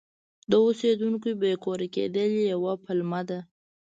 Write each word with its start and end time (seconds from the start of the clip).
د 0.49 0.51
اوسیدونکو 0.65 1.29
بې 1.41 1.53
کوره 1.63 1.87
کېدل 1.95 2.31
یوه 2.51 2.73
پایله 2.85 3.19
ده. 3.29 3.39